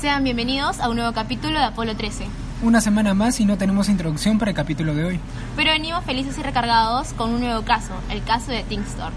[0.00, 2.24] Sean bienvenidos a un nuevo capítulo de Apolo 13.
[2.62, 5.20] Una semana más y no tenemos introducción para el capítulo de hoy.
[5.56, 9.12] Pero venimos felices y recargados con un nuevo caso, el caso de Thinkstore.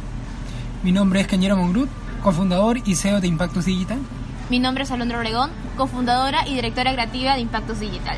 [0.81, 1.87] Mi nombre es Cañero Mongrut,
[2.23, 3.99] cofundador y CEO de Impactus Digital.
[4.49, 8.17] Mi nombre es Alondra Obregón, cofundadora y directora creativa de Impactus Digital.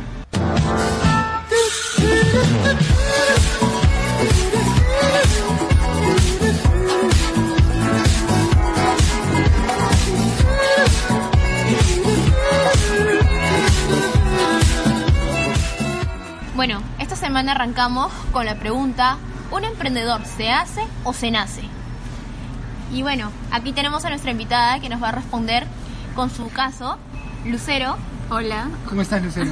[17.44, 19.18] Semana arrancamos con la pregunta,
[19.52, 21.64] ¿un emprendedor se hace o se nace?
[22.94, 25.68] Y bueno, aquí tenemos a nuestra invitada que nos va a responder
[26.16, 26.98] con su caso,
[27.44, 27.98] Lucero.
[28.30, 28.70] Hola.
[28.88, 29.52] ¿Cómo estás, Lucero?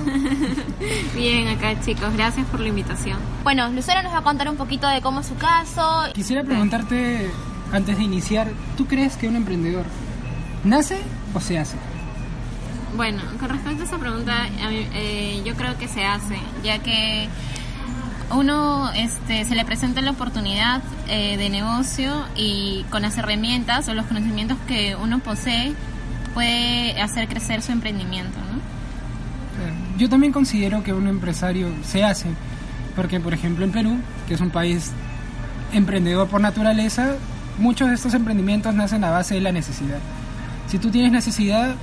[1.15, 3.17] Bien, acá chicos, gracias por la invitación.
[3.43, 6.13] Bueno, Lucero nos va a contar un poquito de cómo es su caso.
[6.13, 7.29] Quisiera preguntarte,
[7.73, 9.85] antes de iniciar, ¿tú crees que un emprendedor
[10.63, 11.01] nace
[11.33, 11.75] o se hace?
[12.95, 16.79] Bueno, con respecto a esa pregunta, a mí, eh, yo creo que se hace, ya
[16.79, 17.27] que
[18.35, 23.93] uno este, se le presenta la oportunidad eh, de negocio y con las herramientas o
[23.93, 25.73] los conocimientos que uno posee
[26.33, 28.37] puede hacer crecer su emprendimiento.
[28.39, 28.61] ¿no?
[29.97, 32.29] Yo también considero que un empresario se hace,
[32.95, 34.91] porque por ejemplo en Perú, que es un país
[35.73, 37.15] emprendedor por naturaleza,
[37.57, 39.99] muchos de estos emprendimientos nacen a base de la necesidad.
[40.67, 41.75] Si tú tienes necesidad,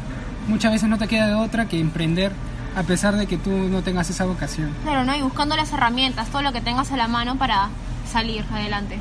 [0.49, 2.33] muchas veces no te queda de otra que emprender
[2.79, 4.71] a pesar de que tú no tengas esa vocación.
[4.85, 5.17] Claro, ¿no?
[5.17, 7.69] Y buscando las herramientas, todo lo que tengas a la mano para
[8.11, 8.99] salir adelante.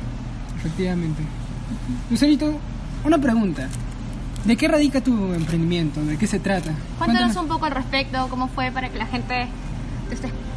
[0.56, 1.22] Efectivamente.
[2.10, 2.58] Lucerito,
[3.04, 3.68] una pregunta.
[4.44, 6.04] ¿De qué radica tu emprendimiento?
[6.04, 6.72] ¿De qué se trata?
[6.98, 9.48] Cuéntanos un poco al respecto, cómo fue para que la gente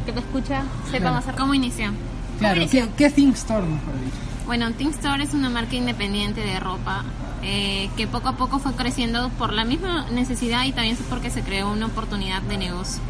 [0.06, 1.14] que te escucha sepa Claro.
[1.14, 1.92] más ¿Cómo inició?
[2.38, 2.96] Claro, ¿Cómo ¿qué, inició?
[2.96, 4.16] qué Think Store, mejor dicho?
[4.46, 7.04] Bueno, Think Store es una marca independiente de ropa
[7.42, 11.42] eh, que poco a poco fue creciendo por la misma necesidad y también porque se
[11.42, 13.02] creó una oportunidad de negocio.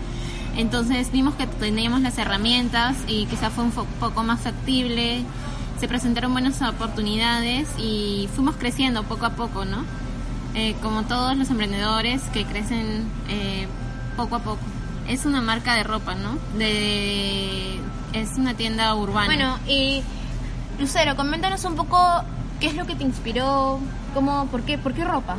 [0.56, 5.22] Entonces vimos que teníamos las herramientas y quizá fue un poco más factible,
[5.78, 9.84] se presentaron buenas oportunidades y fuimos creciendo poco a poco, ¿no?
[10.54, 13.66] Eh, como todos los emprendedores que crecen eh,
[14.16, 14.60] poco a poco.
[15.08, 16.38] Es una marca de ropa, ¿no?
[16.58, 19.26] Es una tienda urbana.
[19.26, 20.02] Bueno, y
[20.78, 22.22] Lucero, coméntanos un poco
[22.62, 23.80] qué es lo que te inspiró,
[24.14, 25.36] cómo, por qué, por qué ropa.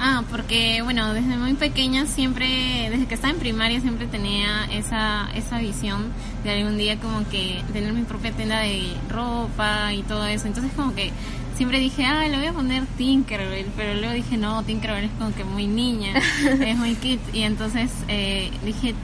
[0.00, 5.28] Ah, porque bueno, desde muy pequeña siempre, desde que estaba en primaria siempre tenía esa,
[5.36, 6.10] esa visión
[6.42, 10.48] de algún día como que tener mi propia tienda de ropa y todo eso.
[10.48, 11.12] Entonces como que
[11.54, 15.32] siempre dije, ah, le voy a poner Tinkerbell, pero luego dije, no, Tinkerbell es como
[15.32, 16.14] que muy niña,
[16.60, 17.20] es muy kid.
[17.32, 18.96] Y entonces eh, dije,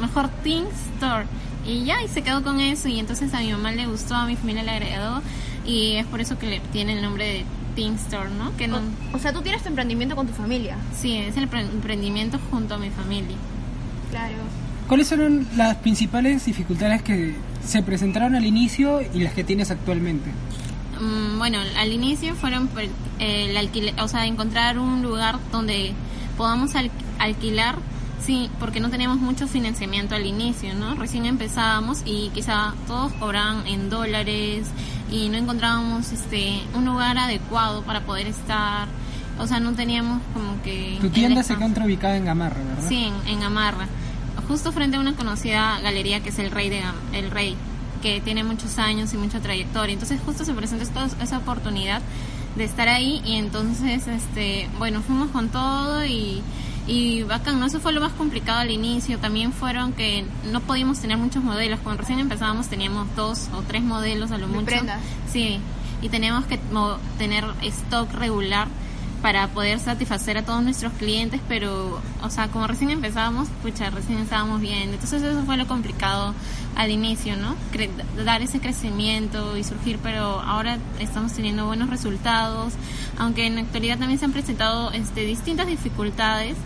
[0.00, 1.26] mejor Think Store.
[1.66, 4.24] Y ya, y se quedó con eso y entonces a mi mamá le gustó, a
[4.24, 5.22] mi familia le agradó
[5.66, 8.56] y es por eso que le tiene el nombre de Think Store, ¿no?
[8.56, 8.78] Que no...
[9.12, 10.76] O, o sea, tú tienes tu emprendimiento con tu familia.
[10.94, 13.36] Sí, es el pre- emprendimiento junto a mi familia.
[14.10, 14.34] Claro.
[14.88, 17.34] ¿Cuáles fueron las principales dificultades que
[17.64, 20.28] se presentaron al inicio y las que tienes actualmente?
[21.00, 22.68] Mm, bueno, al inicio fueron
[23.18, 25.92] eh, el alquile- o sea, encontrar un lugar donde
[26.36, 27.76] podamos al- alquilar,
[28.24, 30.94] sí, porque no teníamos mucho financiamiento al inicio, ¿no?
[30.94, 34.66] Recién empezábamos y quizá todos cobraban en dólares
[35.10, 38.88] y no encontrábamos este un lugar adecuado para poder estar,
[39.38, 42.88] o sea, no teníamos como que Tu tienda se encuentra ubicada en Gamarra, ¿verdad?
[42.88, 43.86] Sí, en, en Gamarra.
[44.48, 47.56] Justo frente a una conocida galería que es el Rey de Gam- el Rey,
[48.02, 49.92] que tiene muchos años y mucha trayectoria.
[49.92, 52.00] Entonces justo se presentó esta- esa oportunidad
[52.56, 56.42] de estar ahí y entonces este, bueno, fuimos con todo y
[56.86, 57.66] y bacán, ¿no?
[57.66, 59.18] Eso fue lo más complicado al inicio.
[59.18, 61.80] También fueron que no podíamos tener muchos modelos.
[61.80, 64.66] Cuando recién empezábamos teníamos dos o tres modelos a lo mucho.
[64.66, 65.00] prendas.
[65.30, 65.60] Sí,
[66.00, 66.58] y teníamos que
[67.18, 68.68] tener stock regular
[69.22, 74.18] para poder satisfacer a todos nuestros clientes, pero, o sea, como recién empezábamos, pucha, recién
[74.18, 74.90] estábamos bien.
[74.90, 76.34] Entonces eso fue lo complicado
[76.74, 77.54] al inicio, ¿no?
[77.72, 77.88] Cre-
[78.24, 82.72] dar ese crecimiento y surgir, pero ahora estamos teniendo buenos resultados,
[83.18, 86.56] aunque en la actualidad también se han presentado este, distintas dificultades,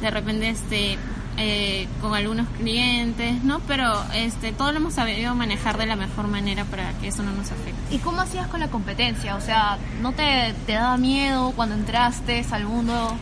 [0.00, 0.98] de repente, este
[1.38, 3.60] eh, con algunos clientes, ¿no?
[3.68, 7.32] Pero este todo lo hemos sabido manejar de la mejor manera para que eso no
[7.32, 7.94] nos afecte.
[7.94, 9.36] ¿Y cómo hacías con la competencia?
[9.36, 13.14] O sea, ¿no te, te daba miedo cuando entraste al mundo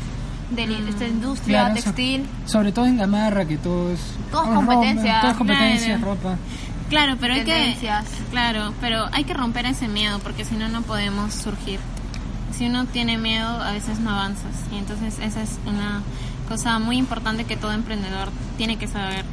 [0.50, 2.26] de la- esta industria Claro, so- textil?
[2.46, 4.00] sobre todo en Gamarra, que todo es...
[4.30, 6.04] Todo es oh, ropa, competencia, todo es competencia, claro.
[6.14, 6.36] ropa.
[6.90, 7.74] Claro, pero hay que
[8.30, 11.80] claro, pero hay que romper ese miedo porque si no no podemos surgir.
[12.56, 16.02] Si uno tiene miedo, a veces no avanzas y entonces esa es una
[16.48, 19.24] cosa muy importante que todo emprendedor tiene que saber,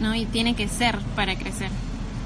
[0.00, 0.14] ¿no?
[0.14, 1.70] Y tiene que ser para crecer.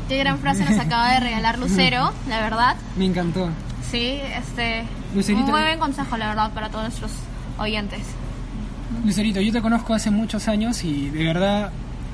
[0.09, 2.77] Qué gran frase nos acaba de regalar Lucero, la verdad.
[2.97, 3.51] Me encantó.
[3.91, 4.85] Sí, este.
[5.15, 5.47] Lucerito.
[5.47, 7.13] Muy buen consejo, la verdad, para todos nuestros
[7.59, 8.03] oyentes.
[9.05, 11.71] Lucerito, yo te conozco hace muchos años y de verdad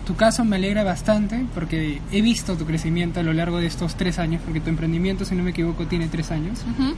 [0.07, 3.95] tu caso me alegra bastante porque he visto tu crecimiento a lo largo de estos
[3.95, 6.65] tres años, porque tu emprendimiento, si no me equivoco, tiene tres años.
[6.69, 6.95] Ujú.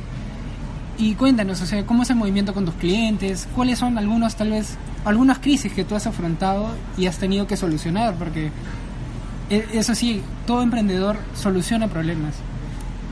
[0.99, 3.49] Y cuéntanos, o sea, ¿cómo es el movimiento con tus clientes?
[3.55, 7.57] ¿Cuáles son algunos, tal vez, algunas crisis que tú has afrontado y has tenido que
[7.57, 8.15] solucionar?
[8.17, 8.51] Porque
[9.51, 12.35] e- eso sí, todo emprendedor soluciona problemas.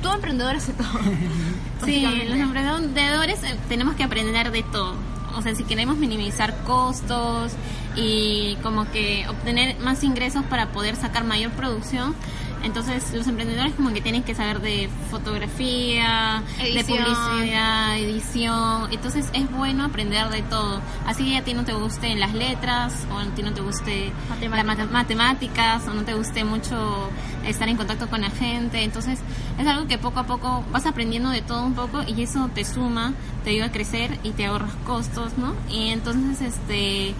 [0.02, 0.88] Todo emprendedor hace todo.
[1.84, 4.94] Sí, los emprendedores eh, tenemos que aprender de todo.
[5.34, 7.52] O sea, si queremos minimizar costos
[7.96, 12.14] y como que obtener más ingresos para poder sacar mayor producción,
[12.62, 16.98] entonces los emprendedores como que tienen que saber de fotografía, de Edición.
[17.04, 18.88] publicidad, edición.
[18.92, 20.80] Entonces es bueno aprender de todo.
[21.06, 24.64] Así a ti no te guste las letras o a ti no te guste las
[24.64, 27.10] mate- matemáticas o no te guste mucho
[27.46, 28.82] estar en contacto con la gente.
[28.84, 29.18] Entonces
[29.58, 32.64] es algo que poco a poco vas aprendiendo de todo un poco y eso te
[32.64, 33.12] suma,
[33.44, 35.54] te ayuda a crecer y te ahorras costos, ¿no?
[35.70, 37.14] Y entonces, este,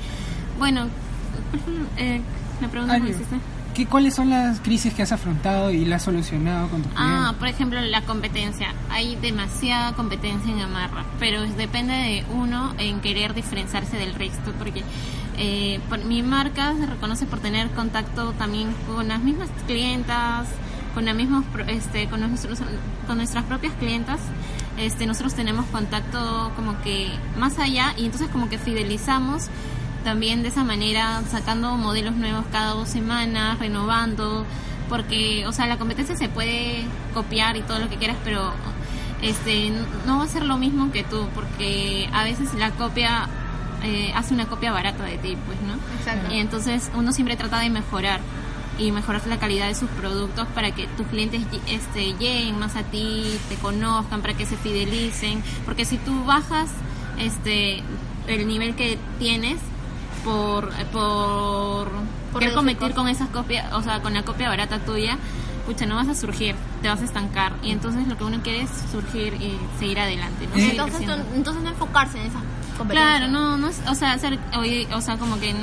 [0.59, 0.89] bueno,
[1.97, 2.21] eh,
[2.61, 3.37] la pregunta que hiciste.
[3.81, 6.97] ¿Qué, ¿Cuáles son las crisis que has afrontado y las has solucionado con tus Ah,
[7.07, 7.37] clientes?
[7.39, 8.75] por ejemplo, la competencia.
[8.91, 14.83] Hay demasiada competencia en Amarra, pero depende de uno en querer diferenciarse del resto, porque
[15.39, 20.47] eh, por- mi marca se reconoce por tener contacto también con las mismas clientas,
[20.95, 22.59] con las mismas, este, con nuestros,
[23.07, 24.21] con nuestras propias clientas.
[24.77, 29.47] Este, nosotros tenemos contacto como que más allá y entonces como que fidelizamos
[30.05, 34.45] también de esa manera sacando modelos nuevos cada dos semanas, renovando,
[34.89, 38.53] porque, o sea, la competencia se puede copiar y todo lo que quieras, pero
[39.23, 39.73] este
[40.07, 43.29] no va a ser lo mismo que tú, porque a veces la copia
[43.83, 45.75] eh, hace una copia barata de ti, pues, ¿no?
[45.99, 46.35] Exacto.
[46.35, 48.21] Y entonces uno siempre trata de mejorar
[48.79, 52.83] y mejorar la calidad de sus productos para que tus clientes este, lleguen más a
[52.83, 56.71] ti, te conozcan, para que se fidelicen, porque si tú bajas
[57.19, 57.83] este
[58.27, 59.59] el nivel que tienes
[60.25, 61.89] por por,
[62.33, 62.93] Por querer costos.
[62.95, 65.17] con esas copias, o sea, con la copia barata tuya,
[65.67, 68.63] pucha, no vas a surgir, te vas a estancar y entonces lo que uno quiere
[68.63, 70.55] es surgir y seguir adelante, ¿no?
[70.55, 72.43] Seguir Entonces, tú- entonces no enfocarse en esas
[72.77, 73.19] competencias.
[73.19, 74.39] Claro, no, no, o sea, hacer,
[74.95, 75.55] o sea, como que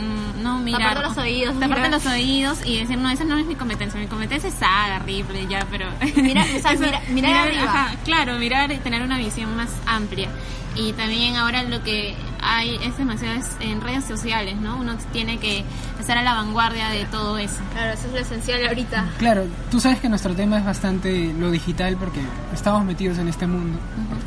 [0.41, 0.81] no mirar.
[0.81, 1.91] Taparte los oídos, Taparte mirar.
[1.91, 3.99] los oídos y decir, no, esa no es mi competencia.
[3.99, 5.87] Mi competencia es Saga, Ripley, ya, pero.
[6.15, 7.63] Mira- o sea, mira- mirar arriba.
[7.63, 10.29] ajá, claro, mirar y tener una visión más amplia.
[10.75, 12.15] Y también ahora lo que
[12.47, 14.77] hay es demasiado es en redes sociales, ¿no?
[14.77, 15.63] Uno tiene que
[15.99, 17.57] estar a la vanguardia de todo eso.
[17.73, 19.05] Claro, eso es lo esencial ahorita.
[19.17, 22.21] Claro, tú sabes que nuestro tema es bastante lo digital porque
[22.53, 23.77] estamos metidos en este mundo.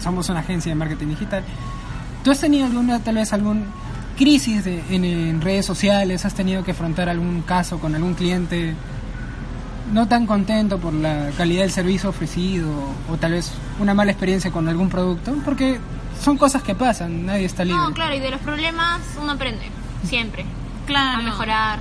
[0.03, 1.43] Somos una agencia de marketing digital.
[2.23, 3.65] ¿Tú has tenido alguna, tal vez, algún
[4.19, 6.25] crisis de- en, en redes sociales?
[6.27, 8.75] ¿Has tenido que afrontar algún caso con algún cliente
[9.93, 12.71] no tan contento por la calidad del servicio ofrecido
[13.11, 13.51] o tal vez
[13.81, 15.35] una mala experiencia con algún producto?
[15.45, 15.79] Porque
[16.21, 17.81] son cosas que pasan, nadie está libre.
[17.81, 19.71] No, claro, y de los problemas uno aprende,
[20.05, 20.45] siempre.
[20.87, 21.21] Claro.
[21.21, 21.79] A mejorar.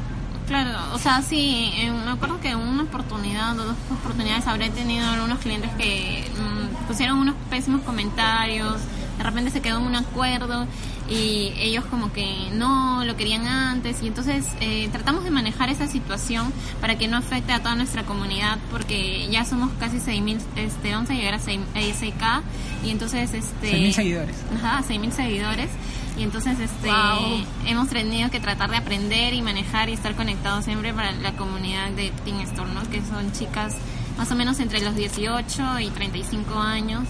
[0.48, 4.72] Claro, o sea, sí, eh, me acuerdo que en una oportunidad, o dos oportunidades, habré
[4.72, 8.78] tenido algunos clientes que mm, pusieron unos pésimos comentarios,
[9.20, 10.66] de repente se quedó en un acuerdo
[11.10, 15.88] y ellos como que no lo querían antes y entonces eh, tratamos de manejar esa
[15.88, 16.52] situación
[16.82, 21.10] para que no afecte a toda nuestra comunidad porque ya somos casi 6.000, este, vamos
[21.10, 22.42] a llegar a 6, a 6K
[22.86, 23.74] y entonces este...
[23.74, 24.36] 6.000 seguidores.
[24.56, 25.70] Ajá, 6.000 seguidores.
[26.18, 27.46] Y entonces este Wow.
[27.66, 31.92] hemos tenido que tratar de aprender y manejar y estar conectados siempre para la comunidad
[31.92, 32.82] de Teen Store, ¿no?
[32.90, 33.76] Que son chicas
[34.18, 37.04] más o menos entre los 18 y 35 años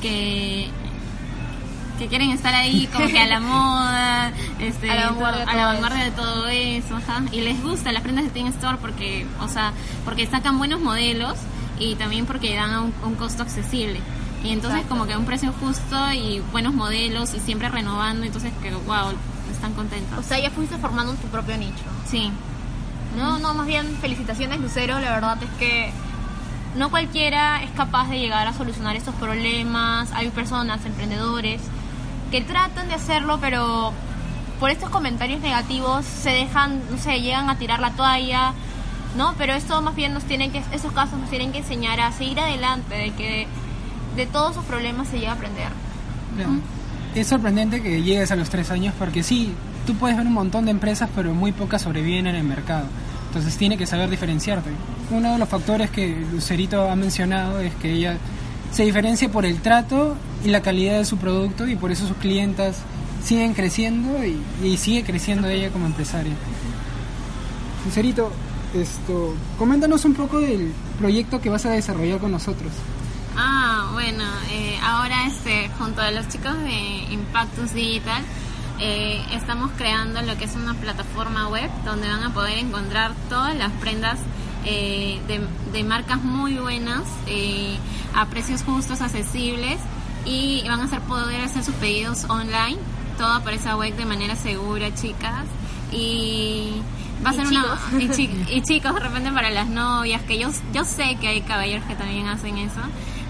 [0.00, 0.68] que
[2.02, 5.54] que quieren estar ahí como que a la moda, este, A la vanguardia de a
[5.54, 7.22] la todo vanguardia de todo eso, ajá.
[7.30, 9.72] Y les gusta las prendas de Teen Store porque, o sea,
[10.04, 11.34] porque sacan buenos modelos
[11.78, 14.00] y también porque dan a un, un costo accesible.
[14.42, 14.88] Y entonces Exacto.
[14.96, 19.12] como que a un precio justo y buenos modelos y siempre renovando, entonces que wow,
[19.52, 20.18] están contentos.
[20.18, 21.84] O sea, ya fuiste formando tu propio nicho.
[22.04, 22.32] sí.
[23.16, 25.92] No, no, más bien felicitaciones Lucero, la verdad es que
[26.76, 30.10] no cualquiera es capaz de llegar a solucionar estos problemas.
[30.12, 31.60] Hay personas, emprendedores,
[32.32, 33.92] que tratan de hacerlo, pero
[34.58, 38.54] por estos comentarios negativos se dejan, no sé, llegan a tirar la toalla,
[39.16, 39.34] ¿no?
[39.36, 42.40] Pero esto más bien nos tienen que, esos casos nos tienen que enseñar a seguir
[42.40, 43.46] adelante, de que
[44.16, 45.68] de todos esos problemas se llega a aprender.
[46.34, 46.52] Claro.
[47.14, 49.52] Es sorprendente que llegues a los tres años porque sí,
[49.86, 52.86] tú puedes ver un montón de empresas, pero muy pocas sobreviven en el mercado.
[53.26, 54.70] Entonces tiene que saber diferenciarte.
[55.10, 58.16] Uno de los factores que Lucerito ha mencionado es que ella
[58.72, 62.16] se diferencia por el trato y la calidad de su producto y por eso sus
[62.16, 62.78] clientas
[63.22, 66.32] siguen creciendo y, sigue creciendo ella como empresaria.
[67.84, 68.32] Lucerito,
[68.74, 72.72] esto, coméntanos un poco del proyecto que vas a desarrollar con nosotros.
[73.36, 78.22] Ah, bueno, eh, ahora este, junto a los chicos de Impactus Digital,
[78.80, 83.54] eh, estamos creando lo que es una plataforma web donde van a poder encontrar todas
[83.56, 84.18] las prendas
[84.64, 85.40] eh, de,
[85.72, 87.76] de marcas muy buenas eh,
[88.14, 89.78] a precios justos, accesibles
[90.24, 92.78] y van a hacer poder hacer sus pedidos online,
[93.18, 95.44] todo por esa web de manera segura, chicas.
[95.90, 96.72] Y
[97.24, 97.64] va a ser una
[97.98, 101.40] y, chi- y chicos de repente para las novias, que yo yo sé que hay
[101.42, 102.80] caballeros que también hacen eso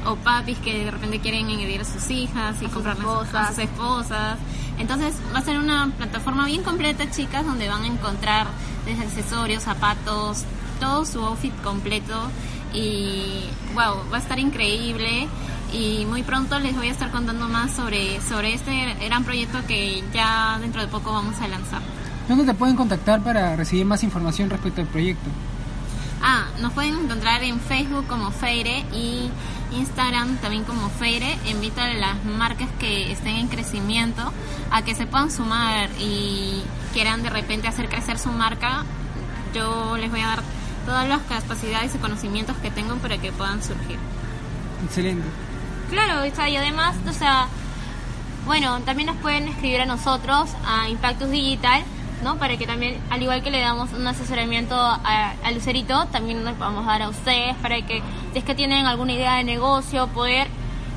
[0.06, 3.34] o papis que de repente quieren añadir a sus hijas y A comprarles esposas.
[3.34, 4.38] a sus esposas.
[4.78, 8.46] Entonces va a ser una plataforma bien completa, chicas, donde van a encontrar
[8.86, 10.44] desde accesorios, zapatos,
[10.82, 12.28] todo su outfit completo
[12.74, 15.28] y wow, va a estar increíble
[15.72, 20.02] y muy pronto les voy a estar contando más sobre sobre este gran proyecto que
[20.12, 21.80] ya dentro de poco vamos a lanzar.
[22.28, 25.30] ¿Dónde te pueden contactar para recibir más información respecto al proyecto?
[26.20, 29.30] Ah, nos pueden encontrar en Facebook como Feire y
[29.72, 31.38] Instagram también como Feire.
[31.48, 34.32] Invito a las marcas que estén en crecimiento
[34.72, 36.62] a que se puedan sumar y
[36.92, 38.84] quieran de repente hacer crecer su marca.
[39.54, 40.42] Yo les voy a dar
[40.84, 43.98] todas las capacidades y conocimientos que tengo para que puedan surgir.
[44.84, 45.26] Excelente.
[45.90, 47.48] Claro, y además, o sea,
[48.46, 51.82] bueno, también nos pueden escribir a nosotros, a Impactus Digital,
[52.24, 52.36] ¿no?
[52.36, 56.54] Para que también, al igual que le damos un asesoramiento a, a Lucerito, también nos
[56.54, 60.48] podamos dar a ustedes para que, si es que tienen alguna idea de negocio, poder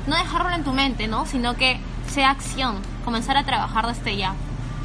[0.06, 1.26] no dejarlo en tu mente, ¿no?
[1.26, 1.78] Sino que
[2.08, 4.34] sea acción, comenzar a trabajar desde ya.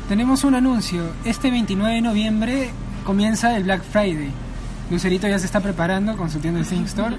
[0.09, 1.13] Tenemos un anuncio.
[1.23, 2.71] Este 29 de noviembre
[3.05, 4.31] comienza el Black Friday.
[4.91, 7.15] Lucerito ya se está preparando con su tienda de Think Store.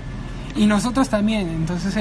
[0.55, 1.49] Y nosotros también.
[1.49, 1.97] Entonces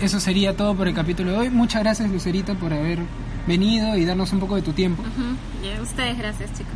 [0.00, 1.50] Eso sería todo por el capítulo de hoy.
[1.50, 2.98] Muchas gracias Lucerito por haber
[3.46, 5.02] venido y darnos un poco de tu tiempo.
[5.02, 5.64] Ujú.
[5.64, 6.72] Y a ustedes, gracias chicos.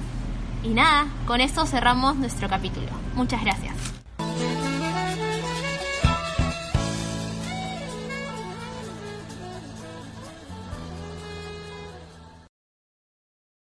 [0.62, 2.86] Y nada, con esto cerramos nuestro capítulo.
[3.16, 3.71] Muchas gracias.